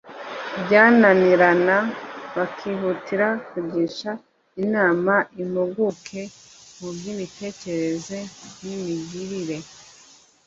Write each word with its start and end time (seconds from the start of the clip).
byananirana 0.63 1.77
bakihutira 2.35 3.27
kugisha 3.49 4.11
inama 4.63 5.15
impuguke 5.41 6.21
mu 6.79 6.89
by’imitekerereze 6.95 8.17
n’imigirire 8.63 9.57